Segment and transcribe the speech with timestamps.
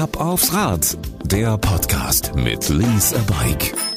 [0.00, 3.93] Ab aufs Rad, der Podcast mit Lease a Bike.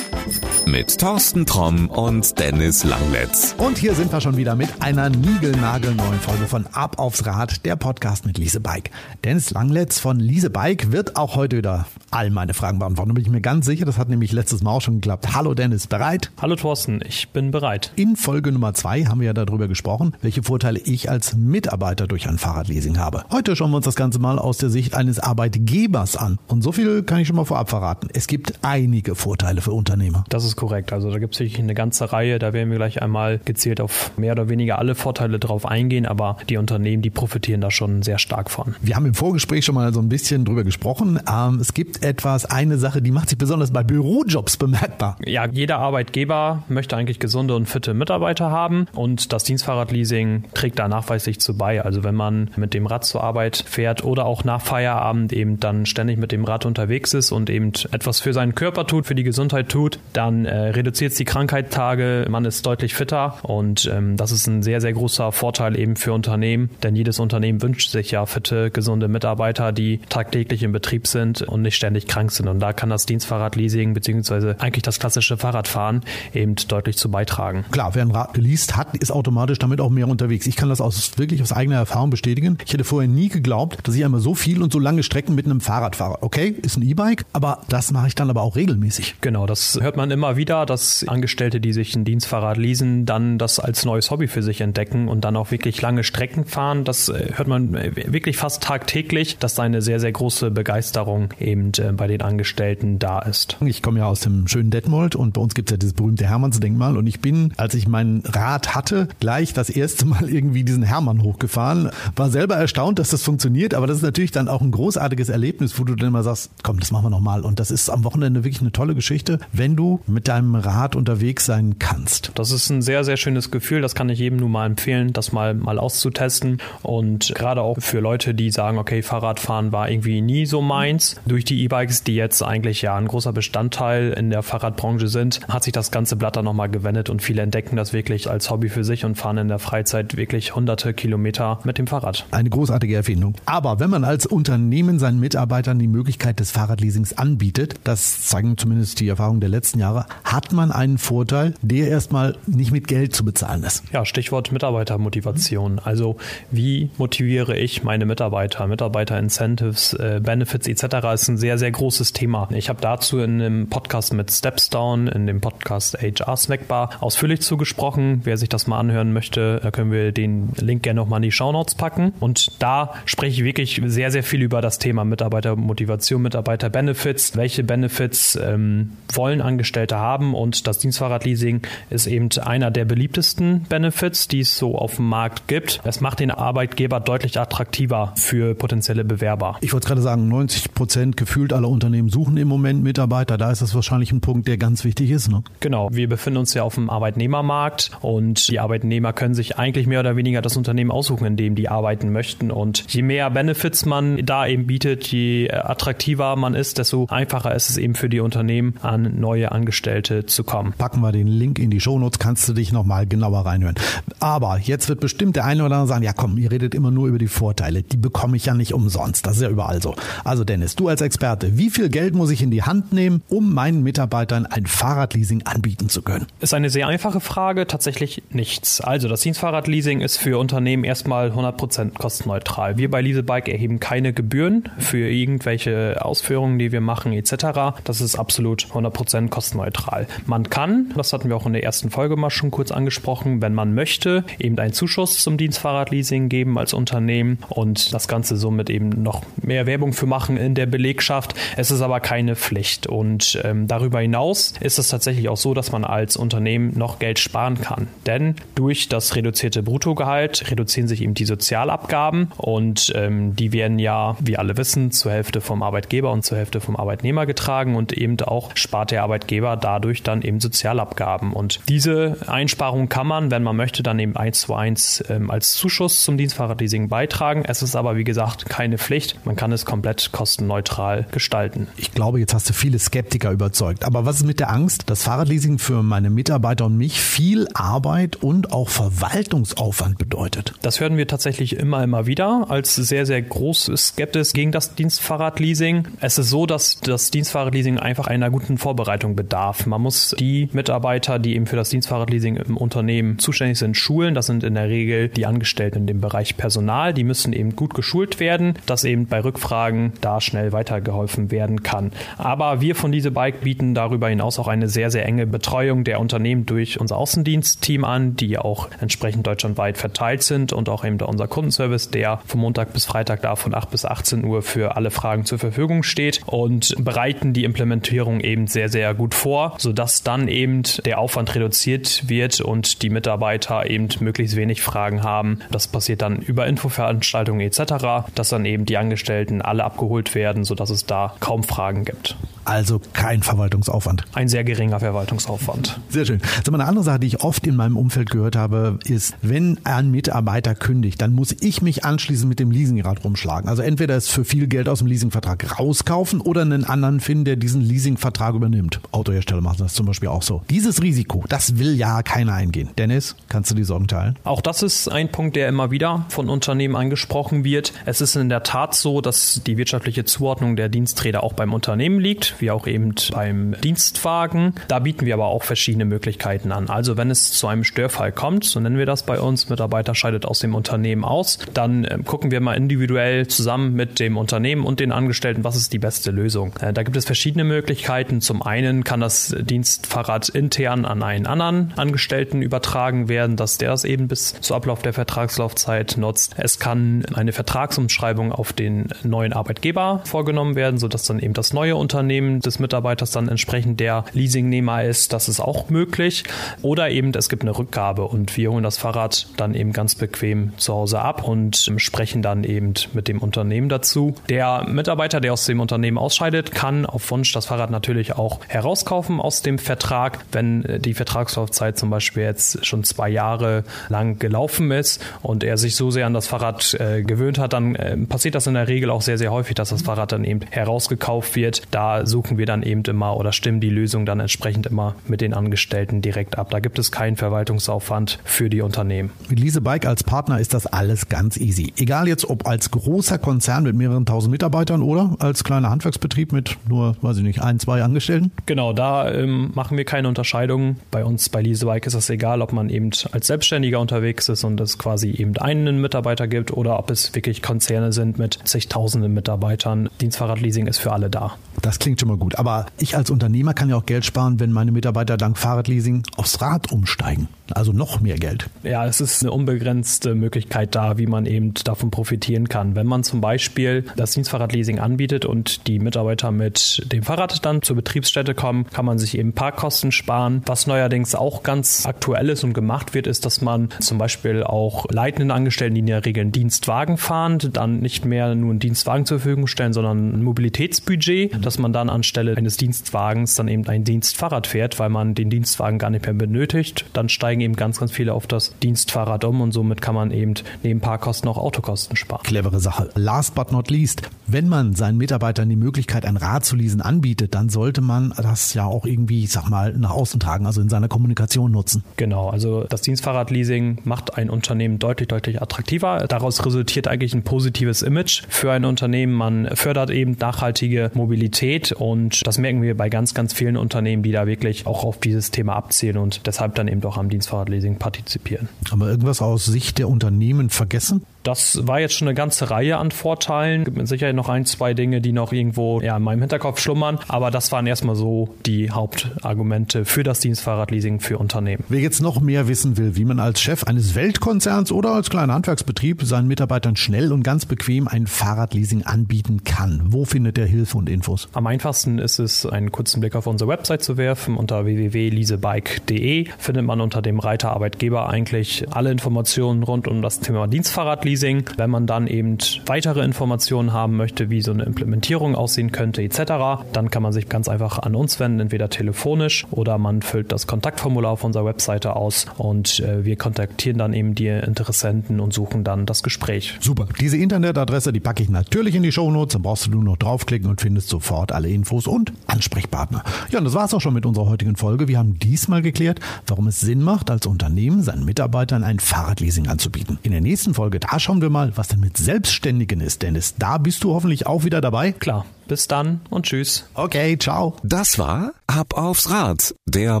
[0.70, 3.54] Mit Thorsten Tromm und Dennis Langletz.
[3.56, 7.74] Und hier sind wir schon wieder mit einer niegelnagelneuen Folge von Ab aufs Rad, der
[7.76, 8.90] Podcast mit Lise Bike.
[9.24, 13.08] Dennis Langletz von Lise Bike wird auch heute wieder all meine Fragen beantworten.
[13.08, 15.34] Da bin ich mir ganz sicher, das hat nämlich letztes Mal auch schon geklappt.
[15.34, 16.30] Hallo Dennis, bereit?
[16.38, 17.90] Hallo Thorsten, ich bin bereit.
[17.96, 22.28] In Folge Nummer zwei haben wir ja darüber gesprochen, welche Vorteile ich als Mitarbeiter durch
[22.28, 23.24] ein Fahrradleasing habe.
[23.30, 26.38] Heute schauen wir uns das Ganze mal aus der Sicht eines Arbeitgebers an.
[26.46, 28.08] Und so viel kann ich schon mal vorab verraten.
[28.12, 30.24] Es gibt einige Vorteile für Unternehmer.
[30.28, 30.92] Das ist korrekt.
[30.92, 32.40] Also da gibt es wirklich eine ganze Reihe.
[32.40, 36.04] Da werden wir gleich einmal gezielt auf mehr oder weniger alle Vorteile drauf eingehen.
[36.04, 38.74] Aber die Unternehmen, die profitieren da schon sehr stark von.
[38.82, 41.20] Wir haben im Vorgespräch schon mal so ein bisschen drüber gesprochen.
[41.32, 45.16] Ähm, es gibt etwas, eine Sache, die macht sich besonders bei Bürojobs bemerkbar.
[45.24, 48.86] Ja, jeder Arbeitgeber möchte eigentlich gesunde und fitte Mitarbeiter haben.
[48.96, 51.84] Und das Dienstfahrradleasing trägt da nachweislich zu bei.
[51.84, 55.86] Also wenn man mit dem Rad zur Arbeit fährt oder auch nach Feierabend eben dann
[55.86, 59.22] ständig mit dem Rad unterwegs ist und eben etwas für seinen Körper tut, für die
[59.22, 64.32] Gesundheit tut, dann äh, reduziert es die Krankheitstage, man ist deutlich fitter und ähm, das
[64.32, 68.26] ist ein sehr, sehr großer Vorteil eben für Unternehmen, denn jedes Unternehmen wünscht sich ja
[68.26, 72.72] fitte, gesunde Mitarbeiter, die tagtäglich im Betrieb sind und nicht ständig krank sind und da
[72.72, 76.02] kann das Dienstfahrradleasing beziehungsweise eigentlich das klassische Fahrradfahren
[76.34, 77.64] eben deutlich zu beitragen.
[77.70, 80.46] Klar, wer ein Rad geleast hat, ist automatisch damit auch mehr unterwegs.
[80.46, 82.58] Ich kann das aus, wirklich aus eigener Erfahrung bestätigen.
[82.64, 85.46] Ich hätte vorher nie geglaubt, dass ich einmal so viel und so lange Strecken mit
[85.46, 86.22] einem Fahrrad fahre.
[86.22, 89.16] Okay, ist ein E-Bike, aber das mache ich dann aber auch regelmäßig.
[89.20, 93.58] Genau, das hört man immer wieder, dass Angestellte, die sich ein Dienstfahrrad leasen, dann das
[93.58, 96.84] als neues Hobby für sich entdecken und dann auch wirklich lange Strecken fahren.
[96.84, 101.34] Das äh, hört man äh, wirklich fast tagtäglich, dass da eine sehr, sehr große Begeisterung
[101.40, 103.56] eben äh, bei den Angestellten da ist.
[103.64, 106.26] Ich komme ja aus dem schönen Detmold und bei uns gibt es ja dieses berühmte
[106.26, 110.82] Hermannsdenkmal und ich bin, als ich mein Rad hatte, gleich das erste Mal irgendwie diesen
[110.82, 111.90] Hermann hochgefahren.
[112.16, 115.78] War selber erstaunt, dass das funktioniert, aber das ist natürlich dann auch ein großartiges Erlebnis,
[115.78, 117.42] wo du dann mal sagst, komm, das machen wir nochmal.
[117.42, 121.46] Und das ist am Wochenende wirklich eine tolle Geschichte, wenn du mit deinem Rad unterwegs
[121.46, 122.32] sein kannst.
[122.34, 123.82] Das ist ein sehr, sehr schönes Gefühl.
[123.82, 126.58] Das kann ich jedem nur mal empfehlen, das mal, mal auszutesten.
[126.82, 131.16] Und gerade auch für Leute, die sagen, okay, Fahrradfahren war irgendwie nie so meins.
[131.26, 135.64] Durch die E-Bikes, die jetzt eigentlich ja ein großer Bestandteil in der Fahrradbranche sind, hat
[135.64, 138.84] sich das ganze Blatt dann nochmal gewendet und viele entdecken das wirklich als Hobby für
[138.84, 142.26] sich und fahren in der Freizeit wirklich hunderte Kilometer mit dem Fahrrad.
[142.30, 143.34] Eine großartige Erfindung.
[143.46, 149.00] Aber wenn man als Unternehmen seinen Mitarbeitern die Möglichkeit des Fahrradleasings anbietet, das zeigen zumindest
[149.00, 153.24] die Erfahrungen der letzten Jahre, hat man einen Vorteil, der erstmal nicht mit Geld zu
[153.24, 153.84] bezahlen ist.
[153.92, 155.78] Ja, Stichwort Mitarbeitermotivation.
[155.78, 156.16] Also
[156.50, 158.66] wie motiviere ich meine Mitarbeiter?
[158.66, 161.06] Mitarbeiter-Incentives, äh, Benefits etc.
[161.14, 162.48] ist ein sehr, sehr großes Thema.
[162.52, 168.20] Ich habe dazu in einem Podcast mit Stepstone, in dem Podcast HR Snackbar ausführlich zugesprochen.
[168.24, 171.32] Wer sich das mal anhören möchte, da können wir den Link gerne nochmal in die
[171.32, 172.12] Shownotes packen.
[172.20, 177.36] Und da spreche ich wirklich sehr, sehr viel über das Thema Mitarbeitermotivation, Mitarbeiter-Benefits.
[177.36, 180.34] Welche Benefits ähm, wollen Angestellte haben?
[180.34, 185.48] Und das Dienstfahrradleasing ist eben einer der beliebtesten Benefits, die es so auf dem Markt
[185.48, 185.80] gibt.
[185.84, 189.56] Es macht den Arbeitgeber deutlich attraktiver für potenzielle Bewerber.
[189.60, 193.38] Ich wollte gerade sagen, 90 Prozent gefühlt aller Unternehmen suchen im Moment Mitarbeiter.
[193.38, 195.30] Da ist das wahrscheinlich ein Punkt, der ganz wichtig ist.
[195.30, 195.42] Ne?
[195.60, 195.88] Genau.
[195.92, 200.16] Wir befinden uns ja auf dem Arbeitnehmermarkt und die Arbeitnehmer können sich eigentlich mehr oder
[200.16, 202.50] weniger das Unternehmen aussuchen, in dem die arbeiten möchten.
[202.50, 207.70] Und je mehr Benefits man da eben bietet, je attraktiver man ist, desto einfacher ist
[207.70, 209.87] es eben für die Unternehmen, an neue Angestellte
[210.26, 210.74] zu kommen.
[210.76, 213.74] Packen wir den Link in die Shownotes, kannst du dich nochmal genauer reinhören.
[214.20, 217.08] Aber jetzt wird bestimmt der eine oder andere sagen, ja komm, ihr redet immer nur
[217.08, 217.82] über die Vorteile.
[217.82, 219.26] Die bekomme ich ja nicht umsonst.
[219.26, 219.94] Das ist ja überall so.
[220.24, 223.52] Also Dennis, du als Experte, wie viel Geld muss ich in die Hand nehmen, um
[223.54, 226.26] meinen Mitarbeitern ein Fahrradleasing anbieten zu können?
[226.40, 228.80] Ist eine sehr einfache Frage, tatsächlich nichts.
[228.80, 232.78] Also das Dienstfahrradleasing ist für Unternehmen erstmal 100% kostenneutral.
[232.78, 237.78] Wir bei Leasebike erheben keine Gebühren für irgendwelche Ausführungen, die wir machen etc.
[237.84, 239.77] Das ist absolut 100% kostenneutral.
[240.26, 243.54] Man kann, das hatten wir auch in der ersten Folge mal schon kurz angesprochen, wenn
[243.54, 248.88] man möchte, eben einen Zuschuss zum Dienstfahrradleasing geben als Unternehmen und das Ganze somit eben
[249.02, 251.34] noch mehr Werbung für machen in der Belegschaft.
[251.56, 255.72] Es ist aber keine Pflicht und ähm, darüber hinaus ist es tatsächlich auch so, dass
[255.72, 257.88] man als Unternehmen noch Geld sparen kann.
[258.06, 264.16] Denn durch das reduzierte Bruttogehalt reduzieren sich eben die Sozialabgaben und ähm, die werden ja,
[264.20, 268.18] wie alle wissen, zur Hälfte vom Arbeitgeber und zur Hälfte vom Arbeitnehmer getragen und eben
[268.20, 271.34] auch spart der Arbeitgeber dadurch dann eben Sozialabgaben.
[271.34, 275.52] Und diese Einsparung kann man, wenn man möchte, dann eben eins zu eins ähm, als
[275.52, 277.44] Zuschuss zum Dienstfahrradleasing beitragen.
[277.46, 279.26] Es ist aber, wie gesagt, keine Pflicht.
[279.26, 281.68] Man kann es komplett kostenneutral gestalten.
[281.76, 283.84] Ich glaube, jetzt hast du viele Skeptiker überzeugt.
[283.84, 288.16] Aber was ist mit der Angst, dass Fahrradleasing für meine Mitarbeiter und mich viel Arbeit
[288.16, 290.54] und auch Verwaltungsaufwand bedeutet?
[290.62, 295.88] Das hören wir tatsächlich immer, immer wieder als sehr, sehr große Skeptis gegen das Dienstfahrradleasing.
[296.00, 299.57] Es ist so, dass das Dienstfahrradleasing einfach einer guten Vorbereitung bedarf.
[299.66, 304.14] Man muss die Mitarbeiter, die eben für das Dienstfahrradleasing im Unternehmen zuständig sind, schulen.
[304.14, 306.94] Das sind in der Regel die Angestellten in dem Bereich Personal.
[306.94, 311.92] Die müssen eben gut geschult werden, dass eben bei Rückfragen da schnell weitergeholfen werden kann.
[312.16, 316.00] Aber wir von diese Bike bieten darüber hinaus auch eine sehr, sehr enge Betreuung der
[316.00, 321.28] Unternehmen durch unser Außendienstteam an, die auch entsprechend deutschlandweit verteilt sind und auch eben unser
[321.28, 325.24] Kundenservice, der von Montag bis Freitag da von 8 bis 18 Uhr für alle Fragen
[325.24, 330.62] zur Verfügung steht und bereiten die Implementierung eben sehr, sehr gut vor, sodass dann eben
[330.84, 335.40] der Aufwand reduziert wird und die Mitarbeiter eben möglichst wenig Fragen haben.
[335.50, 340.70] Das passiert dann über Infoveranstaltungen etc., dass dann eben die Angestellten alle abgeholt werden, sodass
[340.70, 342.16] es da kaum Fragen gibt.
[342.44, 344.04] Also kein Verwaltungsaufwand.
[344.14, 345.78] Ein sehr geringer Verwaltungsaufwand.
[345.88, 346.20] Sehr schön.
[346.38, 349.90] Also eine andere Sache, die ich oft in meinem Umfeld gehört habe, ist, wenn ein
[349.90, 353.48] Mitarbeiter kündigt, dann muss ich mich anschließend mit dem Leasingrad rumschlagen.
[353.48, 357.36] Also entweder es für viel Geld aus dem Leasingvertrag rauskaufen oder einen anderen finden, der
[357.36, 358.80] diesen Leasingvertrag übernimmt.
[358.92, 360.42] Autohersteller machen das zum Beispiel auch so.
[360.50, 362.70] Dieses Risiko, das will ja keiner eingehen.
[362.78, 364.16] Dennis, kannst du die Sorgen teilen?
[364.24, 367.72] Auch das ist ein Punkt, der immer wieder von Unternehmen angesprochen wird.
[367.84, 372.00] Es ist in der Tat so, dass die wirtschaftliche Zuordnung der Diensträder auch beim Unternehmen
[372.00, 374.54] liegt wie auch eben beim Dienstwagen.
[374.68, 376.68] Da bieten wir aber auch verschiedene Möglichkeiten an.
[376.68, 380.26] Also wenn es zu einem Störfall kommt, so nennen wir das bei uns, Mitarbeiter scheidet
[380.26, 384.80] aus dem Unternehmen aus, dann äh, gucken wir mal individuell zusammen mit dem Unternehmen und
[384.80, 386.52] den Angestellten, was ist die beste Lösung.
[386.60, 388.20] Äh, da gibt es verschiedene Möglichkeiten.
[388.20, 393.84] Zum einen kann das Dienstfahrrad intern an einen anderen Angestellten übertragen werden, dass der das
[393.84, 396.34] eben bis zu Ablauf der Vertragslaufzeit nutzt.
[396.36, 401.76] Es kann eine Vertragsumschreibung auf den neuen Arbeitgeber vorgenommen werden, sodass dann eben das neue
[401.76, 406.24] Unternehmen Unternehmen des Mitarbeiters dann entsprechend der Leasingnehmer ist, das ist auch möglich.
[406.62, 410.52] Oder eben es gibt eine Rückgabe und wir holen das Fahrrad dann eben ganz bequem
[410.56, 414.14] zu Hause ab und sprechen dann eben mit dem Unternehmen dazu.
[414.28, 419.20] Der Mitarbeiter, der aus dem Unternehmen ausscheidet, kann auf Wunsch das Fahrrad natürlich auch herauskaufen
[419.20, 425.04] aus dem Vertrag, wenn die Vertragslaufzeit zum Beispiel jetzt schon zwei Jahre lang gelaufen ist
[425.22, 428.46] und er sich so sehr an das Fahrrad äh, gewöhnt hat, dann äh, passiert das
[428.46, 431.62] in der Regel auch sehr, sehr häufig, dass das Fahrrad dann eben herausgekauft wird.
[431.70, 435.34] Da suchen wir dann eben immer oder stimmen die Lösung dann entsprechend immer mit den
[435.34, 436.50] Angestellten direkt ab.
[436.50, 439.10] Da gibt es keinen Verwaltungsaufwand für die Unternehmen.
[439.28, 441.72] Mit Lease Bike als Partner ist das alles ganz easy.
[441.76, 446.56] Egal jetzt ob als großer Konzern mit mehreren tausend Mitarbeitern oder als kleiner Handwerksbetrieb mit
[446.68, 448.32] nur, weiß ich nicht, ein, zwei Angestellten.
[448.46, 450.76] Genau, da ähm, machen wir keine Unterscheidung.
[450.90, 454.44] Bei uns bei Lease Bike ist es egal, ob man eben als Selbstständiger unterwegs ist
[454.44, 459.12] und es quasi eben einen Mitarbeiter gibt oder ob es wirklich Konzerne sind mit zigtausenden
[459.12, 459.88] Mitarbeitern.
[460.00, 461.36] Dienstfahrradleasing ist für alle da.
[461.60, 462.38] Das klingt schon mal gut.
[462.38, 466.40] Aber ich als Unternehmer kann ja auch Geld sparen, wenn meine Mitarbeiter dank Fahrradleasing aufs
[466.40, 467.28] Rad umsteigen.
[467.54, 468.48] Also noch mehr Geld.
[468.62, 472.76] Ja, es ist eine unbegrenzte Möglichkeit da, wie man eben davon profitieren kann.
[472.76, 477.76] Wenn man zum Beispiel das Dienstfahrradleasing anbietet und die Mitarbeiter mit dem Fahrrad dann zur
[477.76, 480.42] Betriebsstätte kommen, kann man sich eben Parkkosten sparen.
[480.46, 484.86] Was neuerdings auch ganz aktuell ist und gemacht wird, ist, dass man zum Beispiel auch
[484.90, 489.06] leitenden Angestellten, die in der Regel einen Dienstwagen fahren, dann nicht mehr nur einen Dienstwagen
[489.06, 493.84] zur Verfügung stellen, sondern ein Mobilitätsbudget, dass man dann anstelle eines Dienstwagens dann eben ein
[493.84, 496.84] Dienstfahrrad fährt, weil man den Dienstwagen gar nicht mehr benötigt.
[496.92, 500.34] Dann steigen eben ganz, ganz viele auf das Dienstfahrrad um und somit kann man eben
[500.62, 502.22] neben Parkkosten auch Autokosten sparen.
[502.22, 502.90] Clevere Sache.
[502.94, 507.34] Last but not least, wenn man seinen Mitarbeitern die Möglichkeit, ein Rad zu leasen anbietet,
[507.34, 510.68] dann sollte man das ja auch irgendwie, ich sag mal, nach außen tragen, also in
[510.68, 511.82] seiner Kommunikation nutzen.
[511.96, 516.06] Genau, also das Dienstfahrradleasing macht ein Unternehmen deutlich, deutlich attraktiver.
[516.08, 519.12] Daraus resultiert eigentlich ein positives Image für ein Unternehmen.
[519.12, 524.12] Man fördert eben nachhaltige Mobilität und das merken wir bei ganz, ganz vielen Unternehmen, die
[524.12, 528.48] da wirklich auch auf dieses Thema abzielen und deshalb dann eben auch am Dienstfahrradleasing partizipieren.
[528.70, 531.04] Haben wir irgendwas aus Sicht der Unternehmen vergessen?
[531.22, 533.64] Das war jetzt schon eine ganze Reihe an Vorteilen.
[533.64, 536.98] Gibt mit Sicherheit noch ein, zwei Dinge, die noch irgendwo ja, in meinem Hinterkopf schlummern.
[537.08, 541.64] Aber das waren erstmal so die Hauptargumente für das Dienstfahrradleasing für Unternehmen.
[541.68, 545.34] Wer jetzt noch mehr wissen will, wie man als Chef eines Weltkonzerns oder als kleiner
[545.34, 550.78] Handwerksbetrieb seinen Mitarbeitern schnell und ganz bequem ein Fahrradleasing anbieten kann, wo findet er Hilfe
[550.78, 551.28] und Infos?
[551.34, 554.36] Am einfachsten ist es, einen kurzen Blick auf unsere Website zu werfen.
[554.36, 560.46] Unter www.leasebike.de findet man unter dem Reiter Arbeitgeber eigentlich alle Informationen rund um das Thema
[560.46, 561.44] Dienstfahrradleasing Fahrradleasing.
[561.56, 566.64] Wenn man dann eben weitere Informationen haben möchte, wie so eine Implementierung aussehen könnte etc.,
[566.72, 570.46] dann kann man sich ganz einfach an uns wenden, entweder telefonisch oder man füllt das
[570.46, 575.64] Kontaktformular auf unserer Webseite aus und äh, wir kontaktieren dann eben die Interessenten und suchen
[575.64, 576.56] dann das Gespräch.
[576.60, 576.86] Super.
[577.00, 580.48] Diese Internetadresse, die packe ich natürlich in die Shownotes, dann brauchst du nur noch draufklicken
[580.48, 583.02] und findest sofort alle Infos und Ansprechpartner.
[583.30, 584.88] Ja, und das war's auch schon mit unserer heutigen Folge.
[584.88, 589.98] Wir haben diesmal geklärt, warum es Sinn macht, als Unternehmen seinen Mitarbeitern ein Fahrradleasing anzubieten.
[590.02, 593.02] In der nächsten Folge, da schauen wir mal, was denn mit Selbstständigen ist.
[593.02, 594.90] Dennis, da bist du hoffentlich auch wieder dabei.
[594.90, 595.26] Klar.
[595.46, 596.64] Bis dann und tschüss.
[596.74, 597.54] Okay, ciao.
[597.62, 600.00] Das war Ab aufs Rad, der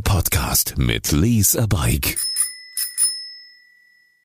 [0.00, 2.18] Podcast mit Lease a Bike.